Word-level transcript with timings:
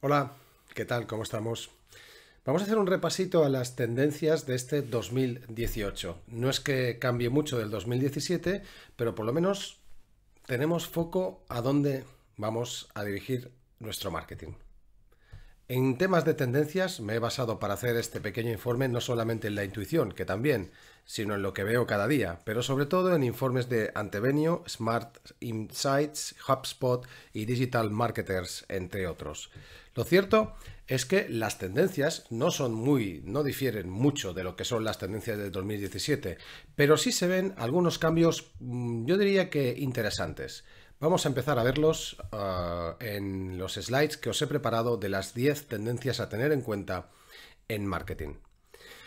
Hola, 0.00 0.34
¿qué 0.74 0.84
tal? 0.84 1.08
¿Cómo 1.08 1.24
estamos? 1.24 1.70
Vamos 2.44 2.62
a 2.62 2.66
hacer 2.66 2.78
un 2.78 2.86
repasito 2.86 3.44
a 3.44 3.48
las 3.48 3.74
tendencias 3.74 4.46
de 4.46 4.54
este 4.54 4.80
2018. 4.80 6.20
No 6.28 6.48
es 6.48 6.60
que 6.60 7.00
cambie 7.00 7.30
mucho 7.30 7.58
del 7.58 7.68
2017, 7.72 8.62
pero 8.94 9.16
por 9.16 9.26
lo 9.26 9.32
menos 9.32 9.80
tenemos 10.46 10.86
foco 10.86 11.42
a 11.48 11.62
dónde 11.62 12.04
vamos 12.36 12.88
a 12.94 13.02
dirigir 13.02 13.50
nuestro 13.80 14.12
marketing. 14.12 14.52
En 15.70 15.98
temas 15.98 16.24
de 16.24 16.32
tendencias 16.32 16.98
me 17.00 17.14
he 17.14 17.18
basado 17.18 17.58
para 17.58 17.74
hacer 17.74 17.94
este 17.96 18.22
pequeño 18.22 18.50
informe 18.50 18.88
no 18.88 19.02
solamente 19.02 19.48
en 19.48 19.54
la 19.54 19.64
intuición, 19.64 20.12
que 20.12 20.24
también, 20.24 20.70
sino 21.04 21.34
en 21.34 21.42
lo 21.42 21.52
que 21.52 21.62
veo 21.62 21.86
cada 21.86 22.08
día, 22.08 22.38
pero 22.46 22.62
sobre 22.62 22.86
todo 22.86 23.14
en 23.14 23.22
informes 23.22 23.68
de 23.68 23.92
Antevenio, 23.94 24.64
Smart 24.66 25.18
Insights, 25.40 26.36
HubSpot 26.48 27.06
y 27.34 27.44
Digital 27.44 27.90
Marketers, 27.90 28.64
entre 28.70 29.06
otros. 29.06 29.50
Lo 29.94 30.04
cierto 30.04 30.54
es 30.86 31.04
que 31.04 31.28
las 31.28 31.58
tendencias 31.58 32.24
no 32.30 32.50
son 32.50 32.72
muy, 32.72 33.20
no 33.26 33.42
difieren 33.42 33.90
mucho 33.90 34.32
de 34.32 34.44
lo 34.44 34.56
que 34.56 34.64
son 34.64 34.84
las 34.84 34.98
tendencias 34.98 35.36
de 35.36 35.50
2017, 35.50 36.38
pero 36.76 36.96
sí 36.96 37.12
se 37.12 37.26
ven 37.26 37.52
algunos 37.58 37.98
cambios, 37.98 38.52
mm, 38.60 39.04
yo 39.04 39.18
diría 39.18 39.50
que 39.50 39.74
interesantes. 39.76 40.64
Vamos 41.00 41.24
a 41.24 41.28
empezar 41.28 41.60
a 41.60 41.62
verlos 41.62 42.16
uh, 42.32 42.96
en 42.98 43.56
los 43.56 43.74
slides 43.74 44.16
que 44.16 44.30
os 44.30 44.42
he 44.42 44.48
preparado 44.48 44.96
de 44.96 45.08
las 45.08 45.32
10 45.32 45.68
tendencias 45.68 46.18
a 46.18 46.28
tener 46.28 46.50
en 46.50 46.60
cuenta 46.60 47.10
en 47.68 47.86
marketing. 47.86 48.34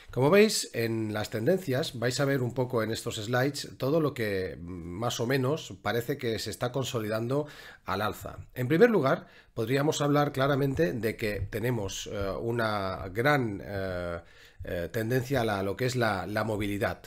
Como 0.10 0.30
veis, 0.30 0.70
en 0.74 1.14
las 1.14 1.30
tendencias 1.30 2.00
vais 2.00 2.18
a 2.22 2.26
ver 2.26 2.44
un 2.44 2.54
poco 2.54 2.82
en 2.82 2.92
estos 2.92 3.16
slides 3.16 3.72
todo 3.78 4.00
lo 4.00 4.14
que 4.14 4.58
más 4.62 5.20
o 5.20 5.28
menos 5.28 5.74
parece 5.82 6.18
que 6.18 6.40
se 6.40 6.50
está 6.50 6.72
consolidando 6.72 7.48
al 7.84 8.02
alza. 8.02 8.38
En 8.54 8.70
primer 8.70 8.90
lugar, 8.90 9.28
podríamos 9.54 10.00
hablar 10.00 10.32
claramente 10.32 10.94
de 10.94 11.18
que 11.18 11.42
tenemos 11.42 12.08
uh, 12.08 12.40
una 12.40 13.10
gran 13.10 13.60
uh, 13.60 14.88
tendencia 14.94 15.42
a 15.42 15.64
lo 15.64 15.76
que 15.76 15.88
es 15.88 15.98
la 15.98 16.44
movilidad. 16.46 17.02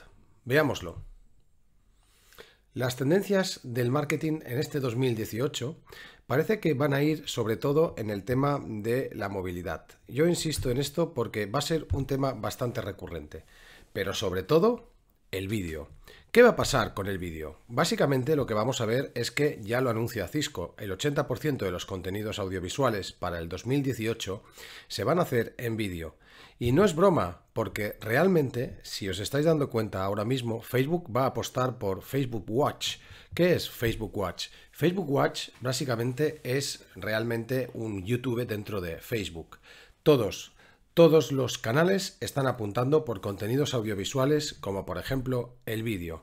Veámoslo. 0.44 1.13
Las 2.74 2.96
tendencias 2.96 3.60
del 3.62 3.92
marketing 3.92 4.40
en 4.44 4.58
este 4.58 4.80
2018 4.80 5.78
parece 6.26 6.58
que 6.58 6.74
van 6.74 6.92
a 6.92 7.04
ir 7.04 7.22
sobre 7.28 7.56
todo 7.56 7.94
en 7.96 8.10
el 8.10 8.24
tema 8.24 8.60
de 8.66 9.10
la 9.14 9.28
movilidad. 9.28 9.86
Yo 10.08 10.26
insisto 10.26 10.72
en 10.72 10.78
esto 10.78 11.14
porque 11.14 11.46
va 11.46 11.60
a 11.60 11.62
ser 11.62 11.86
un 11.92 12.04
tema 12.04 12.32
bastante 12.32 12.80
recurrente, 12.80 13.44
pero 13.92 14.12
sobre 14.12 14.42
todo 14.42 14.90
el 15.30 15.46
vídeo. 15.46 15.88
¿Qué 16.32 16.42
va 16.42 16.48
a 16.48 16.56
pasar 16.56 16.94
con 16.94 17.06
el 17.06 17.18
vídeo? 17.18 17.60
Básicamente 17.68 18.34
lo 18.34 18.44
que 18.44 18.54
vamos 18.54 18.80
a 18.80 18.86
ver 18.86 19.12
es 19.14 19.30
que 19.30 19.60
ya 19.62 19.80
lo 19.80 19.90
anuncia 19.90 20.26
Cisco, 20.26 20.74
el 20.76 20.90
80% 20.90 21.58
de 21.58 21.70
los 21.70 21.86
contenidos 21.86 22.40
audiovisuales 22.40 23.12
para 23.12 23.38
el 23.38 23.48
2018 23.48 24.42
se 24.88 25.04
van 25.04 25.20
a 25.20 25.22
hacer 25.22 25.54
en 25.58 25.76
vídeo. 25.76 26.16
Y 26.58 26.72
no 26.72 26.84
es 26.84 26.94
broma, 26.94 27.42
porque 27.52 27.96
realmente, 28.00 28.78
si 28.82 29.08
os 29.08 29.18
estáis 29.18 29.44
dando 29.44 29.70
cuenta 29.70 30.04
ahora 30.04 30.24
mismo, 30.24 30.60
Facebook 30.60 31.14
va 31.14 31.22
a 31.22 31.26
apostar 31.26 31.78
por 31.78 32.02
Facebook 32.02 32.44
Watch. 32.48 32.98
¿Qué 33.34 33.54
es 33.54 33.68
Facebook 33.68 34.16
Watch? 34.16 34.48
Facebook 34.70 35.10
Watch 35.10 35.48
básicamente 35.60 36.40
es 36.44 36.84
realmente 36.94 37.70
un 37.74 38.04
YouTube 38.04 38.46
dentro 38.46 38.80
de 38.80 38.98
Facebook. 38.98 39.58
Todos, 40.04 40.52
todos 40.94 41.32
los 41.32 41.58
canales 41.58 42.16
están 42.20 42.46
apuntando 42.46 43.04
por 43.04 43.20
contenidos 43.20 43.74
audiovisuales 43.74 44.54
como 44.54 44.86
por 44.86 44.98
ejemplo 44.98 45.56
el 45.66 45.82
vídeo. 45.82 46.22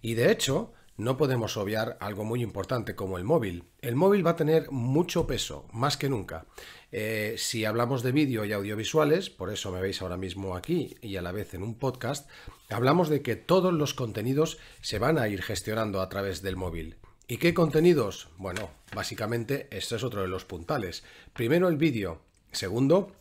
Y 0.00 0.14
de 0.14 0.30
hecho, 0.30 0.72
no 1.02 1.16
podemos 1.16 1.56
obviar 1.56 1.96
algo 2.00 2.24
muy 2.24 2.42
importante 2.42 2.94
como 2.94 3.18
el 3.18 3.24
móvil. 3.24 3.64
El 3.80 3.96
móvil 3.96 4.26
va 4.26 4.30
a 4.30 4.36
tener 4.36 4.70
mucho 4.70 5.26
peso, 5.26 5.66
más 5.72 5.96
que 5.96 6.08
nunca. 6.08 6.46
Eh, 6.90 7.34
si 7.38 7.64
hablamos 7.64 8.02
de 8.02 8.12
vídeo 8.12 8.44
y 8.44 8.52
audiovisuales, 8.52 9.30
por 9.30 9.50
eso 9.50 9.72
me 9.72 9.80
veis 9.80 10.02
ahora 10.02 10.16
mismo 10.16 10.56
aquí 10.56 10.96
y 11.00 11.16
a 11.16 11.22
la 11.22 11.32
vez 11.32 11.54
en 11.54 11.62
un 11.62 11.78
podcast, 11.78 12.28
hablamos 12.70 13.08
de 13.08 13.22
que 13.22 13.36
todos 13.36 13.72
los 13.72 13.94
contenidos 13.94 14.58
se 14.80 14.98
van 14.98 15.18
a 15.18 15.28
ir 15.28 15.42
gestionando 15.42 16.00
a 16.00 16.08
través 16.08 16.42
del 16.42 16.56
móvil. 16.56 16.96
¿Y 17.26 17.38
qué 17.38 17.54
contenidos? 17.54 18.28
Bueno, 18.36 18.70
básicamente 18.94 19.68
esto 19.70 19.96
es 19.96 20.04
otro 20.04 20.22
de 20.22 20.28
los 20.28 20.44
puntales. 20.44 21.02
Primero 21.32 21.68
el 21.68 21.76
vídeo, 21.76 22.20
segundo 22.50 23.12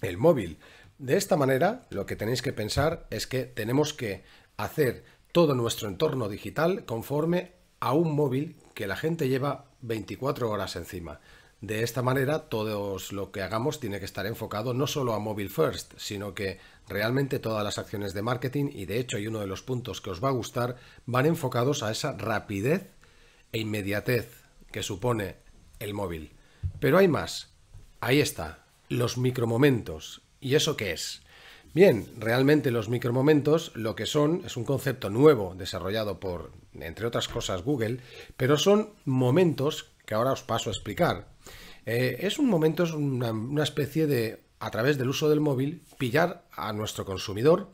el 0.00 0.18
móvil. 0.18 0.58
De 0.98 1.16
esta 1.16 1.36
manera, 1.36 1.86
lo 1.90 2.06
que 2.06 2.16
tenéis 2.16 2.42
que 2.42 2.52
pensar 2.52 3.06
es 3.10 3.26
que 3.26 3.44
tenemos 3.44 3.94
que 3.94 4.24
hacer 4.56 5.04
todo 5.32 5.54
nuestro 5.54 5.88
entorno 5.88 6.28
digital 6.28 6.84
conforme 6.84 7.52
a 7.80 7.92
un 7.94 8.14
móvil 8.14 8.56
que 8.74 8.86
la 8.86 8.96
gente 8.96 9.28
lleva 9.28 9.64
24 9.80 10.48
horas 10.50 10.76
encima. 10.76 11.20
De 11.62 11.82
esta 11.82 12.02
manera, 12.02 12.48
todo 12.48 12.98
lo 13.12 13.30
que 13.30 13.40
hagamos 13.40 13.80
tiene 13.80 13.98
que 13.98 14.04
estar 14.04 14.26
enfocado 14.26 14.74
no 14.74 14.86
solo 14.86 15.14
a 15.14 15.20
mobile 15.20 15.48
first, 15.48 15.92
sino 15.96 16.34
que 16.34 16.58
realmente 16.88 17.38
todas 17.38 17.62
las 17.62 17.78
acciones 17.78 18.14
de 18.14 18.22
marketing, 18.22 18.68
y 18.72 18.84
de 18.84 18.98
hecho 18.98 19.16
hay 19.16 19.28
uno 19.28 19.40
de 19.40 19.46
los 19.46 19.62
puntos 19.62 20.00
que 20.00 20.10
os 20.10 20.22
va 20.22 20.28
a 20.28 20.32
gustar, 20.32 20.76
van 21.06 21.26
enfocados 21.26 21.82
a 21.82 21.90
esa 21.92 22.12
rapidez 22.12 22.90
e 23.52 23.60
inmediatez 23.60 24.28
que 24.72 24.82
supone 24.82 25.36
el 25.78 25.94
móvil. 25.94 26.32
Pero 26.80 26.98
hay 26.98 27.06
más. 27.06 27.52
Ahí 28.00 28.20
está, 28.20 28.64
los 28.88 29.16
micromomentos. 29.16 30.22
¿Y 30.40 30.56
eso 30.56 30.76
qué 30.76 30.92
es? 30.92 31.22
Bien, 31.74 32.06
realmente 32.18 32.70
los 32.70 32.90
micromomentos 32.90 33.72
lo 33.74 33.96
que 33.96 34.04
son 34.04 34.42
es 34.44 34.58
un 34.58 34.64
concepto 34.64 35.08
nuevo 35.08 35.54
desarrollado 35.56 36.20
por, 36.20 36.52
entre 36.74 37.06
otras 37.06 37.28
cosas, 37.28 37.62
Google, 37.62 38.00
pero 38.36 38.58
son 38.58 38.90
momentos 39.06 39.90
que 40.04 40.14
ahora 40.14 40.32
os 40.32 40.42
paso 40.42 40.68
a 40.68 40.72
explicar. 40.74 41.28
Eh, 41.86 42.18
es 42.20 42.38
un 42.38 42.50
momento, 42.50 42.84
es 42.84 42.92
una, 42.92 43.62
especie 43.62 44.06
de, 44.06 44.44
a 44.60 44.70
través 44.70 44.98
del 44.98 45.08
uso 45.08 45.30
del 45.30 45.40
móvil, 45.40 45.82
pillar 45.96 46.44
a 46.52 46.74
nuestro 46.74 47.06
consumidor 47.06 47.70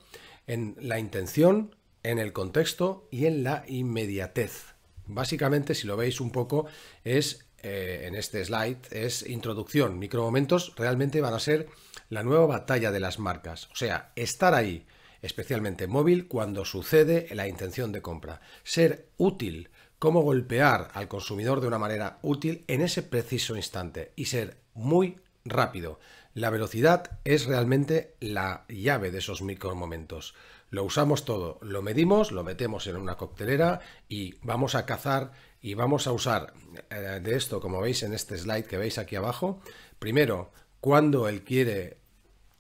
en 0.47 0.76
la 0.80 1.00
intención, 1.00 1.75
en 2.04 2.20
el 2.20 2.32
contexto 2.32 3.09
y 3.10 3.26
en 3.26 3.42
la 3.42 3.65
inmediatez. 3.66 4.75
Básicamente, 5.06 5.75
si 5.75 5.88
lo 5.88 5.97
veis 5.97 6.20
un 6.20 6.30
poco, 6.30 6.66
es 7.03 7.47
eh, 7.63 8.05
en 8.07 8.15
este 8.15 8.45
slide, 8.45 8.79
es 8.91 9.27
introducción. 9.29 9.99
Micromomentos 9.99 10.75
realmente 10.77 11.21
van 11.21 11.34
a 11.34 11.41
ser 11.41 11.69
la 12.09 12.22
nueva 12.22 12.47
batalla 12.47 12.91
de 12.91 13.01
las 13.01 13.19
marcas. 13.19 13.69
O 13.72 13.77
sea, 13.77 14.13
estar 14.16 14.55
ahí, 14.55 14.87
especialmente 15.22 15.87
móvil, 15.87 16.28
cuando 16.28 16.65
sucede 16.65 17.28
la 17.34 17.49
intención 17.49 17.93
de 17.93 18.03
compra. 18.03 18.41
Ser 18.65 19.09
útil, 19.16 19.71
cómo 19.99 20.22
golpear 20.22 20.91
al 20.95 21.09
consumidor 21.09 21.60
de 21.60 21.66
una 21.66 21.78
manera 21.78 22.19
útil 22.22 22.65
en 22.69 22.83
ese 22.83 23.03
preciso 23.03 23.57
instante 23.57 24.13
y 24.16 24.27
ser 24.27 24.59
muy 24.75 25.16
rápido. 25.45 25.99
La 26.34 26.51
velocidad 26.51 27.19
es 27.25 27.47
realmente 27.47 28.15
la 28.21 28.65
llave 28.69 29.11
de 29.11 29.19
esos 29.19 29.43
micromomentos. 29.43 30.34
Lo 30.71 30.84
usamos 30.84 31.25
todo, 31.25 31.59
lo 31.63 31.83
medimos, 31.83 32.31
lo 32.31 32.45
metemos 32.45 32.87
en 32.87 32.97
una 32.97 33.16
coctelera 33.16 33.81
y 34.09 34.34
vamos 34.43 34.75
a 34.75 34.84
cazar 34.84 35.33
y 35.60 35.75
vamos 35.75 36.07
a 36.07 36.13
usar 36.13 36.53
eh, 36.91 37.21
de 37.22 37.37
esto, 37.37 37.60
como 37.60 37.81
veis 37.81 38.03
en 38.03 38.13
este 38.13 38.39
slide 38.39 38.65
que 38.65 38.78
veis 38.78 38.99
aquí 38.99 39.16
abajo, 39.16 39.60
primero, 39.99 40.53
cuando 40.81 41.28
él 41.28 41.43
quiere 41.43 41.99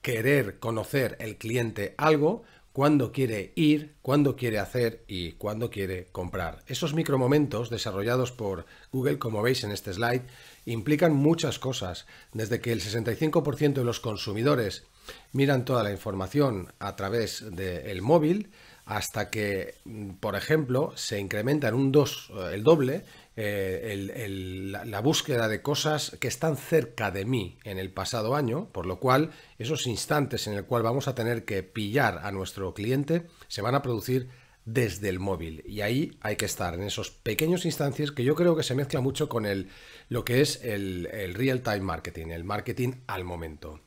querer 0.02 0.58
conocer 0.58 1.16
el 1.20 1.36
cliente 1.36 1.94
algo, 1.96 2.42
cuándo 2.72 3.10
quiere 3.10 3.52
ir, 3.56 3.96
cuándo 4.02 4.36
quiere 4.36 4.60
hacer 4.60 5.04
y 5.08 5.32
cuándo 5.32 5.68
quiere 5.68 6.06
comprar. 6.12 6.62
Esos 6.66 6.94
micromomentos 6.94 7.70
desarrollados 7.70 8.30
por 8.30 8.66
Google, 8.92 9.18
como 9.18 9.42
veis 9.42 9.64
en 9.64 9.72
este 9.72 9.92
slide, 9.92 10.22
implican 10.64 11.12
muchas 11.12 11.58
cosas, 11.58 12.06
desde 12.32 12.60
que 12.60 12.70
el 12.70 12.80
65% 12.80 13.72
de 13.74 13.84
los 13.84 13.98
consumidores 13.98 14.84
miran 15.32 15.64
toda 15.64 15.82
la 15.82 15.90
información 15.90 16.72
a 16.78 16.94
través 16.94 17.44
del 17.50 18.00
móvil, 18.02 18.52
hasta 18.88 19.28
que, 19.28 19.74
por 20.18 20.34
ejemplo, 20.34 20.94
se 20.96 21.20
incrementa 21.20 21.68
en 21.68 21.74
un 21.74 21.92
2, 21.92 22.30
eh, 22.30 22.50
el 22.54 22.62
doble, 22.64 23.04
eh, 23.36 24.66
la, 24.70 25.00
búsqueda 25.00 25.46
de 25.46 25.60
cosas 25.60 26.16
que 26.18 26.26
están 26.26 26.56
cerca 26.56 27.10
de 27.10 27.26
mí 27.26 27.58
en 27.64 27.78
el 27.78 27.90
pasado 27.90 28.34
año, 28.34 28.70
por 28.72 28.86
lo 28.86 28.98
cual 28.98 29.30
esos 29.58 29.86
instantes 29.86 30.46
en 30.46 30.54
el 30.54 30.64
cual 30.64 30.82
vamos 30.82 31.06
a 31.06 31.14
tener 31.14 31.44
que 31.44 31.62
pillar 31.62 32.20
a 32.22 32.32
nuestro 32.32 32.72
cliente 32.72 33.26
se 33.46 33.60
van 33.60 33.74
a 33.74 33.82
producir 33.82 34.30
desde 34.64 35.10
el 35.10 35.18
móvil. 35.18 35.62
Y 35.66 35.82
ahí 35.82 36.16
hay 36.22 36.36
que 36.36 36.46
estar 36.46 36.72
en 36.72 36.82
esos 36.82 37.10
pequeños 37.10 37.66
instancias 37.66 38.10
que 38.10 38.24
yo 38.24 38.34
creo 38.34 38.56
que 38.56 38.62
se 38.62 38.74
mezcla 38.74 39.02
mucho 39.02 39.28
con 39.28 39.44
el, 39.44 39.68
lo 40.08 40.24
que 40.24 40.40
es 40.40 40.64
el, 40.64 41.10
el 41.12 41.34
real-time 41.34 41.80
marketing, 41.80 42.28
el 42.28 42.44
marketing 42.44 43.02
al 43.06 43.24
momento. 43.24 43.80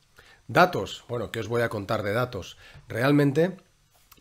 Datos, 0.47 1.05
bueno, 1.09 1.31
¿qué 1.31 1.39
os 1.39 1.47
voy 1.47 1.63
a 1.63 1.69
contar 1.69 2.03
de 2.03 2.13
datos? 2.13 2.57
Realmente 2.87 3.57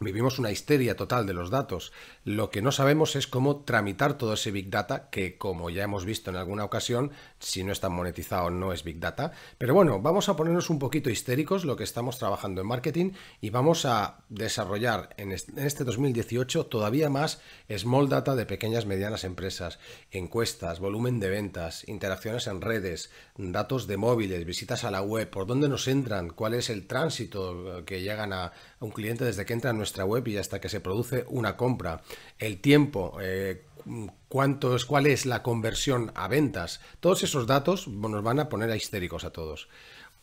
Vivimos 0.00 0.38
una 0.38 0.50
histeria 0.50 0.96
total 0.96 1.26
de 1.26 1.34
los 1.34 1.50
datos. 1.50 1.92
Lo 2.24 2.50
que 2.50 2.60
no 2.60 2.70
sabemos 2.70 3.16
es 3.16 3.26
cómo 3.26 3.64
tramitar 3.64 4.18
todo 4.18 4.34
ese 4.34 4.50
Big 4.50 4.68
Data, 4.68 5.08
que 5.08 5.38
como 5.38 5.70
ya 5.70 5.84
hemos 5.84 6.04
visto 6.04 6.30
en 6.30 6.36
alguna 6.36 6.64
ocasión, 6.64 7.12
si 7.38 7.64
no 7.64 7.72
está 7.72 7.88
monetizado 7.88 8.50
no 8.50 8.74
es 8.74 8.84
Big 8.84 9.00
Data. 9.00 9.32
Pero 9.56 9.72
bueno, 9.72 10.00
vamos 10.00 10.28
a 10.28 10.36
ponernos 10.36 10.68
un 10.68 10.78
poquito 10.78 11.08
histéricos 11.08 11.64
lo 11.64 11.76
que 11.76 11.84
estamos 11.84 12.18
trabajando 12.18 12.60
en 12.60 12.66
marketing 12.66 13.12
y 13.40 13.48
vamos 13.48 13.86
a 13.86 14.18
desarrollar 14.28 15.14
en 15.16 15.32
este 15.32 15.84
2018 15.84 16.66
todavía 16.66 17.08
más 17.08 17.40
Small 17.74 18.10
Data 18.10 18.34
de 18.34 18.44
pequeñas 18.44 18.84
medianas 18.84 19.24
empresas, 19.24 19.78
encuestas, 20.10 20.78
volumen 20.78 21.20
de 21.20 21.30
ventas, 21.30 21.88
interacciones 21.88 22.46
en 22.48 22.60
redes, 22.60 23.10
datos 23.36 23.86
de 23.86 23.96
móviles, 23.96 24.44
visitas 24.44 24.84
a 24.84 24.90
la 24.90 25.00
web, 25.00 25.30
por 25.30 25.46
dónde 25.46 25.70
nos 25.70 25.88
entran, 25.88 26.28
cuál 26.28 26.52
es 26.52 26.68
el 26.68 26.86
tránsito 26.86 27.82
que 27.86 28.02
llegan 28.02 28.34
a 28.34 28.52
un 28.80 28.90
cliente 28.90 29.24
desde 29.24 29.46
que 29.46 29.54
entra 29.54 29.70
en 29.70 29.78
nuestra 29.78 30.04
web 30.04 30.26
y 30.28 30.36
hasta 30.36 30.60
que 30.60 30.68
se 30.68 30.80
produce 30.80 31.24
una 31.28 31.56
compra, 31.56 32.02
el 32.38 32.60
tiempo, 32.60 33.18
eh, 33.20 33.64
cuánto 34.28 34.76
es, 34.76 34.84
cuál 34.84 35.06
es 35.06 35.26
la 35.26 35.42
conversión 35.42 36.12
a 36.14 36.28
ventas, 36.28 36.80
todos 37.00 37.22
esos 37.22 37.46
datos 37.46 37.88
nos 37.88 38.22
van 38.22 38.40
a 38.40 38.48
poner 38.48 38.70
a 38.70 38.76
histéricos 38.76 39.24
a 39.24 39.30
todos. 39.30 39.68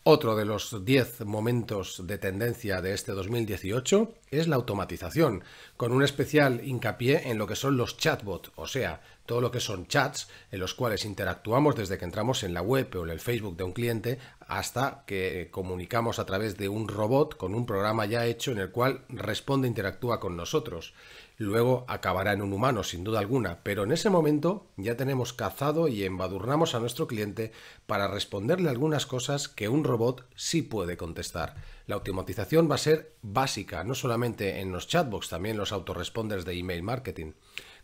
Otro 0.10 0.38
de 0.38 0.46
los 0.46 0.86
10 0.86 1.26
momentos 1.26 2.08
de 2.08 2.18
tendencia 2.18 2.82
de 2.82 2.94
este 2.94 3.12
2018 3.12 4.14
es 4.32 4.48
la 4.48 4.56
automatización, 4.56 5.44
con 5.76 5.92
un 5.92 6.02
especial 6.02 6.62
hincapié 6.66 7.30
en 7.30 7.38
lo 7.38 7.46
que 7.46 7.58
son 7.58 7.76
los 7.76 7.98
chatbots, 7.98 8.52
o 8.56 8.68
sea, 8.68 9.02
todo 9.26 9.42
lo 9.42 9.52
que 9.52 9.60
son 9.60 9.86
chats 9.88 10.30
en 10.50 10.62
los 10.62 10.74
cuales 10.74 11.04
interactuamos 11.04 11.76
desde 11.76 11.98
que 11.98 12.06
entramos 12.06 12.44
en 12.44 12.54
la 12.54 12.62
web 12.62 12.88
o 12.96 13.04
en 13.04 13.10
el 13.10 13.20
Facebook 13.20 13.58
de 13.58 13.66
un 13.66 13.74
cliente 13.74 14.18
hasta 14.48 15.04
que 15.06 15.50
comunicamos 15.52 16.20
a 16.20 16.26
través 16.26 16.56
de 16.56 16.70
un 16.70 16.88
robot 16.88 17.36
con 17.36 17.54
un 17.54 17.66
programa 17.66 18.06
ya 18.06 18.26
hecho 18.26 18.54
en 18.54 18.60
el 18.60 18.72
cual 18.72 19.02
responde 19.10 19.68
e 19.68 19.72
interactúa 19.72 20.22
con 20.22 20.38
nosotros 20.38 20.94
luego 21.38 21.86
acabará 21.88 22.34
en 22.34 22.42
un 22.42 22.52
humano, 22.52 22.84
sin 22.84 23.04
duda 23.04 23.20
alguna, 23.20 23.64
pero 23.64 23.84
en 23.84 23.92
ese 23.92 24.10
momento 24.10 24.68
ya 24.76 24.98
tenemos 24.98 25.34
cazado 25.34 25.88
y 25.88 26.04
embadurnamos 26.04 26.76
a 26.76 26.80
nuestro 26.80 27.08
cliente 27.08 27.52
para 27.86 28.08
responderle 28.08 28.70
algunas 28.70 29.06
cosas 29.06 29.48
que 29.48 29.70
un 29.70 29.84
robot 29.84 30.28
sí 30.36 30.64
puede 30.64 30.98
contestar. 30.98 31.56
La 31.86 31.96
automatización 31.96 32.70
va 32.70 32.76
a 32.76 32.80
ser 32.80 33.14
básica, 33.22 33.84
no 33.84 33.96
solamente 33.96 34.60
en 34.60 34.72
los 34.72 34.88
chatbots, 34.88 35.30
también 35.30 35.58
los 35.58 35.72
autoresponders 35.72 36.44
de 36.44 36.58
email 36.58 36.84
marketing. 36.84 37.34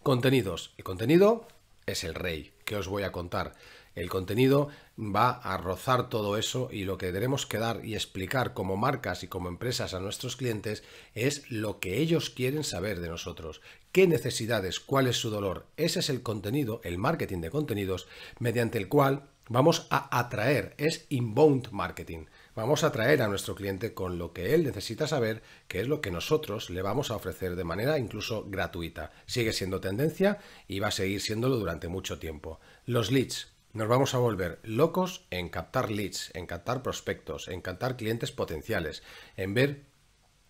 Contenidos. 0.01 0.73
El 0.77 0.83
contenido 0.83 1.47
es 1.85 2.03
el 2.03 2.15
rey. 2.15 2.53
¿Qué 2.65 2.75
os 2.75 2.87
voy 2.87 3.03
a 3.03 3.11
contar? 3.11 3.53
El 3.95 4.09
contenido 4.09 4.69
va 4.97 5.31
a 5.31 5.57
rozar 5.57 6.09
todo 6.09 6.37
eso 6.37 6.69
y 6.71 6.83
lo 6.83 6.97
que 6.97 7.11
tenemos 7.11 7.45
que 7.45 7.59
dar 7.59 7.85
y 7.85 7.93
explicar 7.93 8.53
como 8.53 8.75
marcas 8.75 9.23
y 9.23 9.27
como 9.27 9.49
empresas 9.49 9.93
a 9.93 9.99
nuestros 9.99 10.35
clientes 10.35 10.83
es 11.13 11.49
lo 11.51 11.79
que 11.79 11.97
ellos 11.97 12.29
quieren 12.29 12.63
saber 12.63 12.99
de 12.99 13.09
nosotros, 13.09 13.61
qué 13.91 14.07
necesidades, 14.07 14.79
cuál 14.79 15.07
es 15.07 15.17
su 15.17 15.29
dolor. 15.29 15.67
Ese 15.77 15.99
es 15.99 16.09
el 16.09 16.23
contenido, 16.23 16.81
el 16.83 16.97
marketing 16.97 17.41
de 17.41 17.51
contenidos, 17.51 18.07
mediante 18.39 18.79
el 18.79 18.87
cual 18.87 19.29
vamos 19.49 19.87
a 19.89 20.17
atraer, 20.17 20.73
es 20.77 21.05
inbound 21.09 21.69
marketing. 21.71 22.25
Vamos 22.55 22.83
a 22.83 22.87
atraer 22.87 23.21
a 23.21 23.27
nuestro 23.27 23.55
cliente 23.55 23.93
con 23.93 24.17
lo 24.17 24.31
que 24.31 24.53
él 24.53 24.63
necesita 24.63 25.07
saber, 25.07 25.41
que 25.67 25.81
es 25.81 25.87
lo 25.87 26.01
que 26.01 26.11
nosotros 26.11 26.69
le 26.69 26.81
vamos 26.81 27.09
a 27.09 27.15
ofrecer 27.15 27.55
de 27.55 27.63
manera 27.63 27.97
incluso 27.97 28.45
gratuita. 28.47 29.11
Sigue 29.25 29.53
siendo 29.53 29.81
tendencia 29.81 30.39
y 30.67 30.79
va 30.79 30.87
a 30.87 30.91
seguir 30.91 31.19
siéndolo 31.19 31.57
durante 31.57 31.87
mucho 31.87 32.19
tiempo. 32.19 32.59
Los 32.85 33.11
leads, 33.11 33.52
nos 33.73 33.87
vamos 33.87 34.13
a 34.13 34.19
volver 34.19 34.59
locos 34.63 35.25
en 35.31 35.49
captar 35.49 35.91
leads, 35.91 36.31
en 36.35 36.45
captar 36.45 36.83
prospectos, 36.83 37.47
en 37.47 37.61
captar 37.61 37.97
clientes 37.97 38.31
potenciales, 38.31 39.03
en 39.35 39.53
ver 39.53 39.83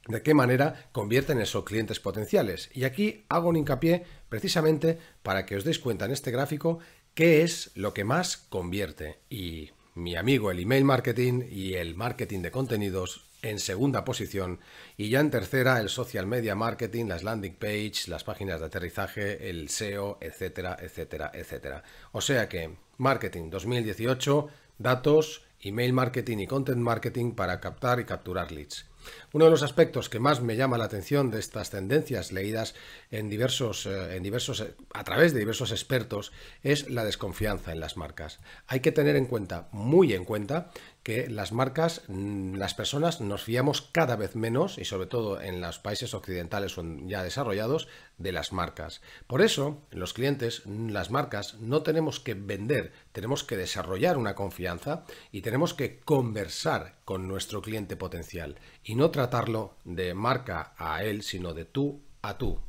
de 0.07 0.21
qué 0.21 0.33
manera 0.33 0.89
convierten 0.91 1.39
esos 1.39 1.63
clientes 1.63 2.01
potenciales. 2.01 2.69
Y 2.73 2.83
aquí 2.83 3.25
hago 3.29 3.49
un 3.49 3.55
hincapié 3.55 4.03
precisamente 4.27 4.99
para 5.23 5.45
que 5.45 5.55
os 5.55 5.63
deis 5.63 5.79
cuenta 5.79 6.05
en 6.05 6.11
este 6.11 6.31
gráfico 6.31 6.79
qué 7.13 7.43
es 7.43 7.71
lo 7.75 7.93
que 7.93 8.03
más 8.03 8.35
convierte. 8.35 9.19
Y 9.29 9.71
mi 9.95 10.15
amigo 10.17 10.51
el 10.51 10.59
email 10.59 10.83
marketing 10.83 11.43
y 11.49 11.75
el 11.75 11.95
marketing 11.95 12.41
de 12.41 12.51
contenidos 12.51 13.25
en 13.41 13.59
segunda 13.59 14.05
posición 14.05 14.59
y 14.97 15.09
ya 15.09 15.19
en 15.19 15.29
tercera 15.29 15.79
el 15.79 15.89
social 15.89 16.25
media 16.25 16.55
marketing, 16.55 17.05
las 17.05 17.23
landing 17.23 17.55
page, 17.55 18.07
las 18.07 18.23
páginas 18.23 18.59
de 18.59 18.65
aterrizaje, 18.65 19.49
el 19.49 19.69
SEO, 19.69 20.17
etcétera, 20.21 20.77
etcétera, 20.81 21.31
etcétera. 21.33 21.83
O 22.11 22.21
sea 22.21 22.49
que 22.49 22.77
marketing 22.97 23.49
2018, 23.49 24.47
datos, 24.77 25.45
email 25.61 25.93
marketing 25.93 26.39
y 26.39 26.47
content 26.47 26.79
marketing 26.79 27.31
para 27.31 27.59
captar 27.59 27.99
y 27.99 28.05
capturar 28.05 28.51
leads. 28.51 28.85
Uno 29.33 29.45
de 29.45 29.51
los 29.51 29.63
aspectos 29.63 30.09
que 30.09 30.19
más 30.19 30.41
me 30.41 30.55
llama 30.55 30.77
la 30.77 30.85
atención 30.85 31.29
de 31.29 31.39
estas 31.39 31.69
tendencias 31.69 32.31
leídas 32.31 32.75
en 33.11 33.29
diversos, 33.29 33.85
eh, 33.85 34.15
en 34.15 34.23
diversos, 34.23 34.65
a 34.93 35.03
través 35.03 35.33
de 35.33 35.39
diversos 35.39 35.71
expertos 35.71 36.31
es 36.61 36.89
la 36.89 37.03
desconfianza 37.03 37.71
en 37.71 37.79
las 37.79 37.97
marcas. 37.97 38.39
Hay 38.67 38.79
que 38.79 38.91
tener 38.91 39.15
en 39.15 39.25
cuenta, 39.25 39.67
muy 39.71 40.13
en 40.13 40.25
cuenta, 40.25 40.71
que 41.03 41.29
las 41.29 41.51
marcas, 41.51 42.01
mm, 42.07 42.55
las 42.55 42.73
personas 42.73 43.19
nos 43.21 43.43
fiamos 43.43 43.81
cada 43.81 44.15
vez 44.15 44.35
menos, 44.35 44.77
y 44.77 44.85
sobre 44.85 45.07
todo 45.07 45.41
en 45.41 45.61
los 45.61 45.79
países 45.79 46.13
occidentales 46.13 46.77
o 46.77 46.83
ya 47.05 47.23
desarrollados, 47.23 47.87
de 48.17 48.31
las 48.31 48.53
marcas. 48.53 49.01
Por 49.27 49.41
eso, 49.41 49.81
los 49.91 50.13
clientes, 50.13 50.63
mm, 50.65 50.89
las 50.89 51.11
marcas, 51.11 51.55
no 51.59 51.83
tenemos 51.83 52.19
que 52.19 52.33
vender, 52.33 52.93
tenemos 53.11 53.43
que 53.43 53.57
desarrollar 53.57 54.17
una 54.17 54.35
confianza 54.35 55.03
y 55.31 55.41
tenemos 55.41 55.73
que 55.73 55.99
conversar 55.99 56.95
con 57.05 57.27
nuestro 57.27 57.61
cliente 57.61 57.97
potencial 57.97 58.55
y 58.83 58.95
no 58.95 59.11
tratarlo 59.11 59.75
de 59.83 60.13
marca 60.13 60.73
a 60.77 61.03
él, 61.03 61.21
sino 61.21 61.53
de 61.53 61.65
tú 61.65 62.01
a 62.21 62.37
tú. 62.37 62.59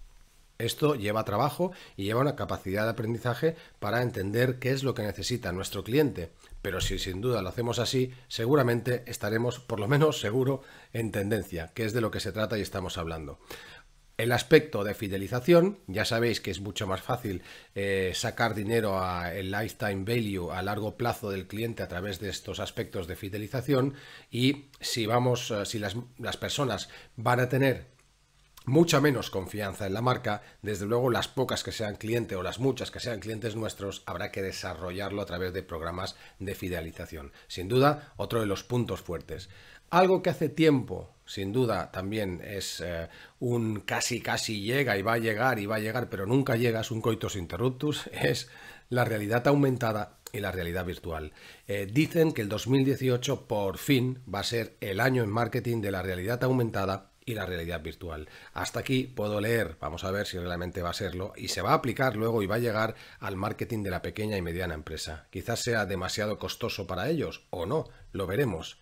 Esto 0.58 0.94
lleva 0.94 1.24
trabajo 1.24 1.72
y 1.96 2.04
lleva 2.04 2.20
una 2.20 2.36
capacidad 2.36 2.84
de 2.84 2.90
aprendizaje 2.90 3.56
para 3.80 4.02
entender 4.02 4.58
qué 4.58 4.70
es 4.70 4.84
lo 4.84 4.94
que 4.94 5.02
necesita 5.02 5.52
nuestro 5.52 5.82
cliente. 5.82 6.30
Pero 6.62 6.80
si 6.80 6.98
sin 6.98 7.20
duda 7.20 7.42
lo 7.42 7.48
hacemos 7.48 7.78
así, 7.78 8.12
seguramente 8.28 9.02
estaremos, 9.06 9.58
por 9.58 9.80
lo 9.80 9.88
menos 9.88 10.20
seguro, 10.20 10.62
en 10.92 11.10
tendencia, 11.10 11.72
que 11.74 11.84
es 11.84 11.92
de 11.92 12.00
lo 12.00 12.10
que 12.10 12.20
se 12.20 12.32
trata 12.32 12.56
y 12.56 12.62
estamos 12.62 12.98
hablando. 12.98 13.40
El 14.16 14.30
aspecto 14.30 14.84
de 14.84 14.94
fidelización, 14.94 15.80
ya 15.88 16.04
sabéis 16.04 16.40
que 16.40 16.52
es 16.52 16.60
mucho 16.60 16.86
más 16.86 17.02
fácil 17.02 17.42
eh, 17.74 18.12
sacar 18.14 18.54
dinero 18.54 19.00
a 19.00 19.34
el 19.34 19.50
lifetime 19.50 20.04
value 20.04 20.52
a 20.52 20.62
largo 20.62 20.96
plazo 20.96 21.30
del 21.30 21.48
cliente 21.48 21.82
a 21.82 21.88
través 21.88 22.20
de 22.20 22.28
estos 22.28 22.60
aspectos 22.60 23.08
de 23.08 23.16
fidelización 23.16 23.94
y 24.30 24.66
si 24.80 25.06
vamos, 25.06 25.50
eh, 25.50 25.66
si 25.66 25.80
las, 25.80 25.96
las 26.18 26.36
personas 26.36 26.90
van 27.16 27.40
a 27.40 27.48
tener 27.48 27.93
mucha 28.64 29.00
menos 29.00 29.30
confianza 29.30 29.86
en 29.86 29.94
la 29.94 30.00
marca, 30.00 30.42
desde 30.62 30.86
luego 30.86 31.10
las 31.10 31.28
pocas 31.28 31.62
que 31.62 31.72
sean 31.72 31.96
clientes 31.96 32.36
o 32.36 32.42
las 32.42 32.58
muchas 32.58 32.90
que 32.90 33.00
sean 33.00 33.20
clientes 33.20 33.56
nuestros, 33.56 34.02
habrá 34.06 34.32
que 34.32 34.42
desarrollarlo 34.42 35.22
a 35.22 35.26
través 35.26 35.52
de 35.52 35.62
programas 35.62 36.16
de 36.38 36.54
fidelización. 36.54 37.32
Sin 37.46 37.68
duda, 37.68 38.12
otro 38.16 38.40
de 38.40 38.46
los 38.46 38.64
puntos 38.64 39.02
fuertes. 39.02 39.50
Algo 39.90 40.22
que 40.22 40.30
hace 40.30 40.48
tiempo, 40.48 41.14
sin 41.26 41.52
duda, 41.52 41.92
también 41.92 42.40
es 42.42 42.80
eh, 42.84 43.08
un 43.38 43.80
casi 43.80 44.20
casi 44.20 44.62
llega 44.62 44.96
y 44.96 45.02
va 45.02 45.14
a 45.14 45.18
llegar 45.18 45.58
y 45.58 45.66
va 45.66 45.76
a 45.76 45.80
llegar, 45.80 46.08
pero 46.08 46.26
nunca 46.26 46.56
llega, 46.56 46.80
es 46.80 46.90
un 46.90 47.00
coitus 47.00 47.36
interruptus, 47.36 48.06
es 48.12 48.48
la 48.88 49.04
realidad 49.04 49.46
aumentada 49.46 50.18
y 50.32 50.40
la 50.40 50.50
realidad 50.50 50.84
virtual. 50.84 51.32
Eh, 51.68 51.86
dicen 51.90 52.32
que 52.32 52.42
el 52.42 52.48
2018 52.48 53.46
por 53.46 53.78
fin 53.78 54.20
va 54.32 54.40
a 54.40 54.44
ser 54.44 54.76
el 54.80 55.00
año 55.00 55.22
en 55.22 55.30
marketing 55.30 55.80
de 55.80 55.92
la 55.92 56.02
realidad 56.02 56.42
aumentada 56.42 57.12
y 57.26 57.34
la 57.34 57.46
realidad 57.46 57.82
virtual. 57.82 58.28
Hasta 58.52 58.80
aquí 58.80 59.04
puedo 59.04 59.40
leer, 59.40 59.76
vamos 59.80 60.04
a 60.04 60.10
ver 60.10 60.26
si 60.26 60.38
realmente 60.38 60.82
va 60.82 60.90
a 60.90 60.94
serlo, 60.94 61.32
y 61.36 61.48
se 61.48 61.62
va 61.62 61.70
a 61.70 61.74
aplicar 61.74 62.16
luego 62.16 62.42
y 62.42 62.46
va 62.46 62.56
a 62.56 62.60
llegar 62.60 62.94
al 63.20 63.36
marketing 63.36 63.82
de 63.82 63.90
la 63.90 64.02
pequeña 64.02 64.36
y 64.36 64.42
mediana 64.42 64.74
empresa. 64.74 65.26
Quizás 65.30 65.60
sea 65.60 65.86
demasiado 65.86 66.38
costoso 66.38 66.86
para 66.86 67.08
ellos 67.08 67.46
o 67.50 67.66
no, 67.66 67.88
lo 68.12 68.26
veremos. 68.26 68.78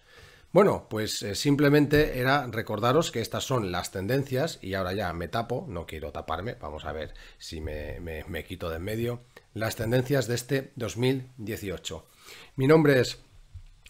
Bueno, 0.52 0.86
pues 0.90 1.22
eh, 1.22 1.34
simplemente 1.34 2.18
era 2.18 2.46
recordaros 2.46 3.10
que 3.10 3.22
estas 3.22 3.44
son 3.44 3.72
las 3.72 3.90
tendencias 3.90 4.58
y 4.60 4.74
ahora 4.74 4.92
ya 4.92 5.10
me 5.14 5.28
tapo, 5.28 5.64
no 5.66 5.86
quiero 5.86 6.12
taparme, 6.12 6.56
vamos 6.60 6.84
a 6.84 6.92
ver 6.92 7.14
si 7.38 7.62
me, 7.62 8.00
me 8.00 8.44
quito 8.44 8.68
de 8.68 8.76
en 8.76 8.82
medio, 8.82 9.22
las 9.54 9.76
tendencias 9.76 10.26
de 10.26 10.34
este 10.34 10.72
2018. 10.76 12.06
Mi 12.56 12.66
nombre 12.66 13.00
es 13.00 13.18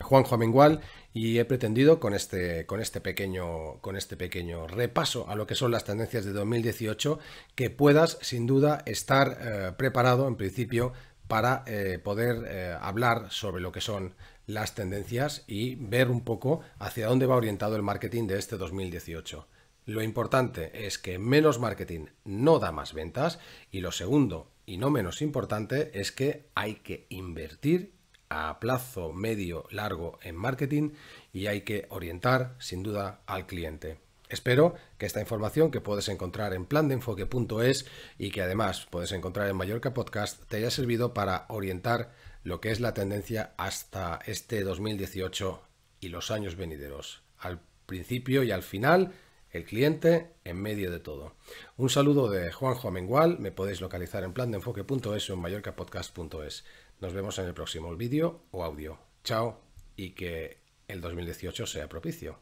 Juanjo 0.03 0.35
Amengual 0.35 0.81
y 1.15 1.39
he 1.39 1.45
pretendido 1.45 2.01
con 2.01 2.15
este, 2.15 2.67
con, 2.67 2.81
este 2.81 3.01
pequeño, 3.01 3.81
con 3.81 3.97
este 3.97 4.17
pequeño 4.17 4.67
repaso 4.67 5.29
a 5.29 5.35
lo 5.35 5.47
que 5.47 5.55
son 5.55 5.71
las 5.71 5.85
tendencias 5.85 6.25
de 6.25 6.33
2018 6.33 7.19
que 7.55 7.71
puedas 7.71 8.19
sin 8.21 8.47
duda 8.47 8.83
estar 8.87 9.39
eh, 9.41 9.73
preparado 9.77 10.29
en 10.29 10.37
principio 10.37 10.93
para 11.29 11.65
eh, 11.67 11.99
poder 12.03 12.45
eh, 12.47 12.77
hablar 12.81 13.29
sobre 13.31 13.63
lo 13.63 13.73
que 13.73 13.81
son 13.81 14.15
las 14.47 14.75
tendencias 14.75 15.45
y 15.47 15.77
ver 15.77 16.11
un 16.11 16.25
poco 16.25 16.61
hacia 16.79 17.07
dónde 17.07 17.27
va 17.27 17.37
orientado 17.37 17.77
el 17.77 17.83
marketing 17.83 18.27
de 18.27 18.39
este 18.39 18.57
2018. 18.57 19.47
Lo 19.87 20.03
importante 20.03 20.87
es 20.87 20.99
que 20.99 21.19
menos 21.19 21.59
marketing 21.59 22.07
no 22.25 22.59
da 22.59 22.71
más 22.71 22.93
ventas 22.93 23.39
y 23.71 23.81
lo 23.81 23.93
segundo 23.93 24.53
y 24.67 24.77
no 24.77 24.91
menos 24.91 25.23
importante 25.23 25.91
es 25.99 26.13
que 26.13 26.47
hay 26.55 26.77
que 26.77 27.07
invertir 27.09 27.93
a 28.33 28.59
plazo 28.61 29.13
medio 29.13 29.67
largo 29.71 30.19
en 30.23 30.37
marketing 30.37 30.93
y 31.33 31.47
hay 31.49 31.63
que 31.63 31.87
orientar 31.91 32.55
sin 32.59 32.83
duda 32.83 33.21
al 33.27 33.47
cliente. 33.47 33.99
Espero 34.31 34.75
que 34.97 35.05
esta 35.05 35.21
información 35.21 35.71
que 35.71 35.83
puedes 35.83 36.09
encontrar 36.09 36.55
en 36.55 36.65
plandeenfoque.es 36.65 37.85
y 38.17 38.31
que 38.31 38.41
además 38.41 38.87
puedes 38.91 39.13
encontrar 39.13 39.49
en 39.49 39.57
Mallorca 39.57 39.93
Podcast 39.93 40.49
te 40.49 40.57
haya 40.57 40.71
servido 40.71 41.13
para 41.13 41.45
orientar 41.49 42.15
lo 42.43 42.59
que 42.59 42.71
es 42.71 42.81
la 42.81 42.95
tendencia 42.95 43.53
hasta 43.59 44.19
este 44.25 44.63
2018 44.63 45.61
y 46.01 46.09
los 46.09 46.31
años 46.31 46.57
venideros. 46.57 47.23
Al 47.39 47.61
principio 47.85 48.43
y 48.43 48.51
al 48.51 48.63
final, 48.63 49.13
el 49.51 49.65
cliente 49.65 50.33
en 50.45 50.57
medio 50.57 50.91
de 50.91 50.99
todo. 50.99 51.35
Un 51.77 51.91
saludo 51.91 52.31
de 52.31 52.51
Juanjo 52.51 52.89
Amengual, 52.89 53.39
me 53.39 53.53
podéis 53.53 53.83
localizar 53.83 54.25
en 54.25 54.33
plandeenfoque.es 54.33 55.29
o 55.29 55.35
en 55.35 55.41
mallorcapodcast.es. 55.41 56.65
Nos 57.03 57.13
vemos 57.13 57.37
en 57.41 57.47
el 57.47 57.53
próximo 57.53 57.97
vídeo 57.97 58.45
o 58.53 58.63
audio. 58.63 58.97
Chao 59.25 59.61
y 59.97 60.11
que 60.11 60.59
el 60.87 61.01
2018 61.01 61.67
sea 61.67 61.89
propicio. 61.89 62.39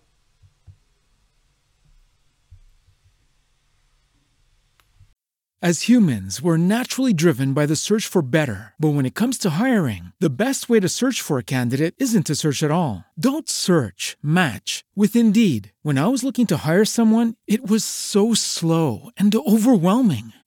As 5.62 5.88
humans, 5.88 6.40
we're 6.43 6.57
naturally 6.57 7.12
driven 7.14 7.52
by 7.55 7.67
the 7.67 7.76
search 7.76 8.07
for 8.07 8.23
better. 8.23 8.75
But 8.79 8.95
when 8.95 9.07
it 9.07 9.14
comes 9.14 9.37
to 9.38 9.61
hiring, 9.61 10.12
the 10.19 10.31
best 10.31 10.69
way 10.69 10.81
to 10.81 10.88
search 10.88 11.21
for 11.21 11.38
a 11.38 11.43
candidate 11.43 11.95
isn't 11.99 12.26
to 12.26 12.35
search 12.35 12.62
at 12.62 12.71
all. 12.71 13.05
Don't 13.19 13.49
search, 13.49 14.17
match 14.23 14.85
with 14.97 15.14
Indeed. 15.14 15.73
When 15.83 15.99
I 15.99 16.07
was 16.09 16.25
looking 16.25 16.47
to 16.49 16.59
hire 16.59 16.87
someone, 16.87 17.35
it 17.47 17.67
was 17.67 17.85
so 17.85 18.33
slow 18.35 19.11
and 19.19 19.35
overwhelming. 19.35 20.33